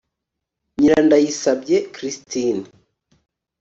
Nyirandayisabye 0.79 1.77
Christine 1.93 2.63